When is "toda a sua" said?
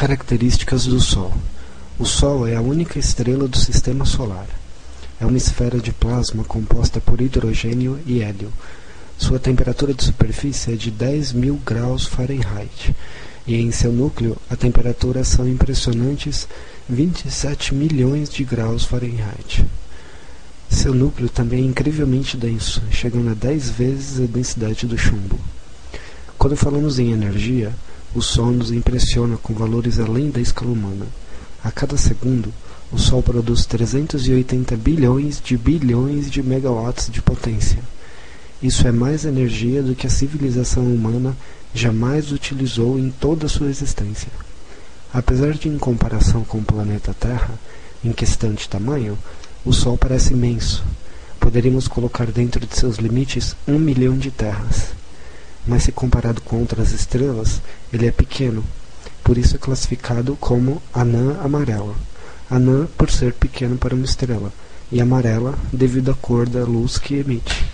43.10-43.68